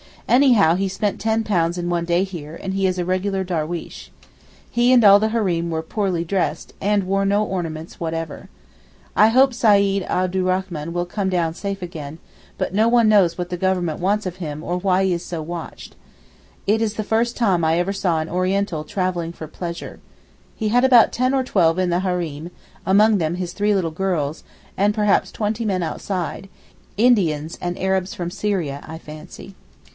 Anyhow 0.27 0.75
he 0.75 0.87
spent 0.87 1.21
£10 1.23 1.77
in 1.77 1.89
one 1.89 2.05
day 2.05 2.23
here, 2.23 2.55
and 2.63 2.73
he 2.73 2.87
is 2.87 2.97
a 2.97 3.03
regular 3.05 3.43
darweesh. 3.43 4.09
He 4.69 4.93
and 4.93 5.03
all 5.03 5.19
the 5.19 5.29
Hareem 5.29 5.69
were 5.69 5.81
poorly 5.83 6.23
dressed 6.23 6.73
and 6.79 7.03
wore 7.03 7.25
no 7.25 7.43
ornaments 7.43 7.99
whatever. 7.99 8.47
I 9.15 9.27
hope 9.27 9.51
Seyd 9.53 10.07
Abdurachman 10.07 10.93
will 10.93 11.05
come 11.05 11.27
down 11.29 11.53
safe 11.53 11.81
again, 11.81 12.17
but 12.57 12.73
no 12.73 12.87
one 12.87 13.09
knows 13.09 13.37
what 13.37 13.49
the 13.49 13.57
Government 13.57 13.99
wants 13.99 14.25
of 14.25 14.37
him 14.37 14.63
or 14.63 14.77
why 14.77 15.03
he 15.03 15.13
is 15.13 15.23
so 15.23 15.41
watched. 15.41 15.97
It 16.65 16.81
is 16.81 16.93
the 16.93 17.03
first 17.03 17.35
time 17.35 17.65
I 17.65 17.77
ever 17.77 17.93
saw 17.93 18.21
an 18.21 18.29
Oriental 18.29 18.83
travelling 18.85 19.33
for 19.33 19.47
pleasure. 19.47 19.99
He 20.55 20.69
had 20.69 20.85
about 20.85 21.11
ten 21.11 21.33
or 21.33 21.43
twelve 21.43 21.77
in 21.77 21.89
the 21.91 21.99
hareem, 21.99 22.49
among 22.87 23.17
them 23.17 23.35
his 23.35 23.51
three 23.53 23.75
little 23.75 23.91
girls, 23.91 24.43
and 24.77 24.95
perhaps 24.95 25.29
twenty 25.29 25.65
men 25.65 25.83
outside, 25.83 26.47
Indians, 26.97 27.57
and 27.61 27.77
Arabs 27.77 28.15
from 28.15 28.31
Syria, 28.31 28.81
I 28.87 28.97
fancy. 28.97 29.55